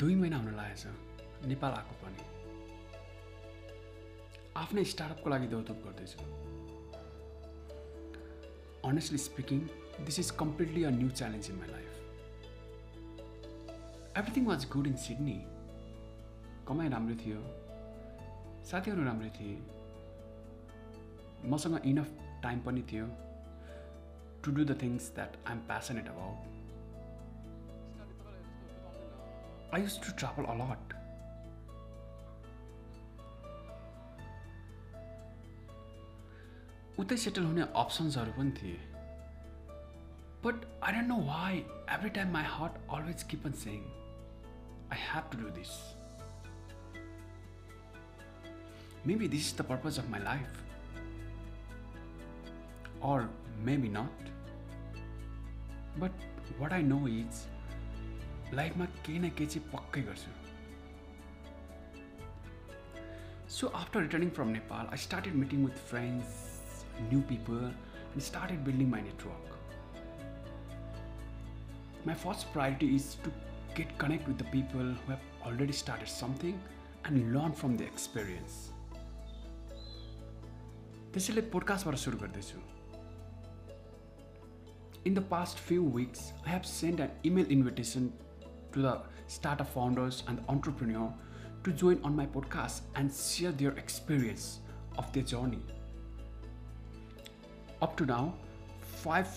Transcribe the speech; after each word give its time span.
दुई 0.00 0.14
महिना 0.14 0.36
हुन 0.36 0.54
लागेछ। 0.56 0.84
नेपाल 1.46 1.72
आएको 1.72 1.94
पनि। 2.02 2.22
आफ्नै 4.56 4.84
स्टार्टअपको 4.84 5.30
लागि 5.30 5.46
दौडधुप 5.46 5.78
गर्दैछु। 5.84 6.18
Honestly 8.88 9.18
speaking 9.18 9.58
this 10.04 10.18
is 10.18 10.30
completely 10.30 10.84
a 10.84 10.90
new 10.90 11.08
challenge 11.10 11.50
in 11.50 11.56
my 11.56 11.68
life 11.68 11.90
everything 14.16 14.46
was 14.46 14.68
good 14.70 14.86
in 14.86 14.96
Sydney 14.96 15.38
कमाइ 16.68 16.88
राम्रो 16.88 17.16
थियो। 17.24 17.40
साथीहरू 18.70 19.04
राम्रै 19.04 19.30
थिए। 19.30 19.56
मसँग 21.50 21.76
इनफ 21.84 22.08
टाइम 22.42 22.60
पनि 22.60 22.82
थियो। 22.92 23.06
To 24.44 24.50
do 24.50 24.64
the 24.64 24.82
things 24.82 25.14
that 25.14 25.36
I 25.46 25.52
am 25.54 25.60
passionate 25.66 26.08
about 26.08 26.59
I 29.72 29.78
used 29.78 30.02
to 30.04 30.12
travel 30.22 30.46
a 30.46 30.56
lot. 30.62 30.96
उतै 37.00 37.16
सेटल 37.16 37.44
हुने 37.44 37.62
अप्सन्सहरू 37.82 38.32
पनि 38.38 38.50
थिए 38.56 38.78
but 40.44 40.64
I 40.84 40.92
don't 40.92 41.08
know 41.08 41.16
why 41.26 41.58
every 41.96 42.10
time 42.16 42.32
my 42.32 42.44
heart 42.54 42.74
always 42.96 43.22
keep 43.30 43.46
on 43.46 43.52
saying 43.60 43.84
I 44.92 44.98
have 45.04 45.30
to 45.32 45.38
do 45.38 45.50
this 45.60 45.76
maybe 49.06 49.28
this 49.36 49.52
is 49.52 49.60
the 49.60 49.66
purpose 49.70 49.98
of 49.98 50.10
my 50.10 50.22
life 50.24 50.60
or 53.02 53.28
maybe 53.64 53.88
not. 53.88 54.10
But 55.98 56.12
what 56.58 56.72
I 56.72 56.82
know 56.82 57.06
is 57.06 57.46
लाइफमा 58.54 58.84
केही 59.06 59.18
न 59.18 59.28
केही 59.38 59.46
चाहिँ 59.50 59.70
पक्कै 59.72 60.02
गर्छु। 60.02 60.30
So 63.56 63.66
after 63.82 64.00
returning 64.00 64.30
from 64.38 64.48
Nepal 64.56 64.84
I 64.86 64.98
started 65.04 65.34
meeting 65.42 65.58
with 65.64 65.78
friends 65.90 66.30
new 67.00 67.20
people 67.28 67.62
and 67.66 68.22
started 68.30 68.64
building 68.64 68.88
my 68.90 69.02
network 69.02 69.46
my 72.06 72.16
first 72.24 72.52
priority 72.52 72.88
is 72.96 73.06
to 73.24 73.30
get 73.76 73.96
connect 74.00 74.28
with 74.28 74.36
the 74.42 74.50
people 74.56 74.86
who 75.04 75.12
have 75.12 75.46
already 75.50 75.78
started 75.82 76.08
something 76.16 76.54
and 77.06 77.18
learn 77.36 77.52
from 77.62 77.76
the 77.76 77.80
experience 77.92 78.58
त्यसैले 81.12 81.42
पोडकास्टबाट 81.54 81.96
सुरु 82.06 82.18
गर्दैछु। 82.24 82.58
In 85.08 85.14
the 85.16 85.22
past 85.28 85.60
few 85.66 85.84
weeks, 85.92 86.24
I 86.46 86.48
have 86.52 86.66
sent 86.70 86.98
an 87.02 87.12
email 87.28 87.46
invitation 87.54 88.08
to 88.73 88.81
the 88.81 89.01
startup 89.27 89.67
founders 89.67 90.23
and 90.27 90.43
entrepreneur 90.49 91.11
to 91.63 91.71
join 91.71 91.99
on 92.03 92.15
my 92.15 92.25
podcast 92.25 92.81
and 92.95 93.11
share 93.13 93.51
their 93.51 93.71
experience 93.71 94.59
of 94.97 95.11
their 95.13 95.23
journey. 95.23 95.61
Up 97.81 97.95
to 97.97 98.05
now, 98.05 98.33
five 98.81 99.27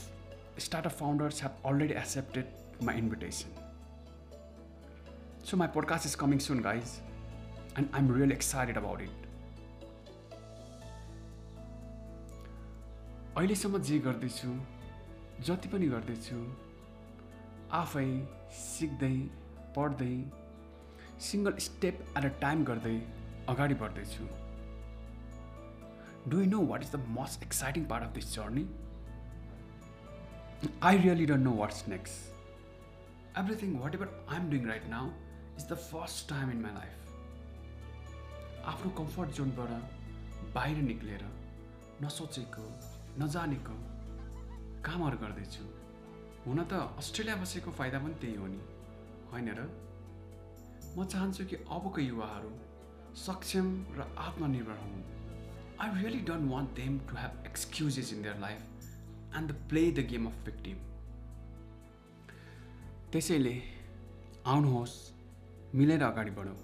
startup 0.56 0.92
founders 0.92 1.40
have 1.40 1.52
already 1.64 1.94
accepted 1.94 2.46
my 2.80 2.94
invitation. 2.94 3.50
So 5.42 5.56
my 5.56 5.66
podcast 5.66 6.04
is 6.04 6.14
coming 6.14 6.40
soon, 6.40 6.60
guys, 6.62 7.00
and 7.76 7.88
I'm 7.92 8.08
really 8.08 8.34
excited 8.34 8.76
about 8.76 9.00
it. 9.00 9.10
अहिलेसम्म 13.38 13.78
जे 13.86 13.98
गर्दैछु 14.04 14.48
जति 15.46 15.68
पनि 15.72 15.88
गर्दैछु 15.88 16.36
आफै 17.77 18.07
सिक्दै 18.55 19.15
पढ्दै 19.75 20.15
single 21.27 21.53
step 21.67 22.01
at 22.17 22.25
a 22.25 22.31
time 22.41 22.63
गर्दै 22.69 22.95
अगाडि 23.53 23.75
बढ्दैछु। 23.81 24.25
Do 26.29 26.41
you 26.41 26.47
know 26.49 26.59
what 26.71 26.81
is 26.83 26.91
the 26.91 26.99
most 27.17 27.43
exciting 27.43 27.85
part 27.93 28.03
of 28.03 28.11
this 28.19 28.27
journey 28.35 28.65
I 30.89 30.97
really 30.97 31.25
don't 31.31 31.43
know 31.45 31.53
what's 31.57 31.87
next 31.95 33.37
everything 33.43 33.77
whatever 33.95 34.09
I 34.29 34.37
am 34.37 34.49
doing 34.49 34.63
right 34.67 34.85
now 34.89 35.05
is 35.57 35.65
the 35.71 35.73
first 35.89 36.29
time 36.29 36.51
in 36.51 36.61
my 36.67 36.73
life 36.73 38.65
आफ्नो 38.73 38.89
comfort 39.03 39.29
जोनबाट 39.37 39.71
बाहिर 40.55 40.77
निक्लेर 40.89 41.23
नसोचेको 42.03 42.65
नजानेको 43.23 43.75
कामहरू 44.85 45.17
गर्दैछु। 45.23 45.65
हुन 46.45 46.63
त 46.63 46.73
अस्ट्रेलिया 46.99 47.35
बसेको 47.35 47.71
फाइदा 47.71 47.99
पनि 47.99 48.15
त्यही 48.21 48.35
हो 48.35 48.47
नि। 48.47 48.59
होइन 49.31 49.49
र? 49.49 49.61
म 50.97 51.05
चाहन्छु 51.05 51.45
कि 51.45 51.55
अबको 51.55 52.01
युवाहरू 52.01 52.51
सक्षम 53.17 53.67
र 53.97 54.07
आत्मनिर्भर 54.17 54.77
हुन्। 54.81 55.03
I 55.81 56.01
really 56.01 56.19
don't 56.29 56.51
want 56.51 56.69
them 56.75 56.99
to 57.09 57.15
have 57.15 57.45
excuses 57.45 58.13
in 58.13 58.21
their 58.21 58.37
life 58.39 58.61
and 59.37 59.51
the 59.51 59.55
play 59.69 59.83
the 59.91 60.05
game 60.11 60.27
of 60.27 60.43
victim 60.45 60.77
त्यसैले 63.11 63.55
आउनुहोस् 64.47 64.95
मिलेर 65.75 66.03
अगाडि 66.03 66.31
बढौँ। 66.31 66.59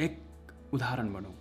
एक 0.00 0.14
उदाहरण 0.74 1.12
बनौँ। 1.12 1.34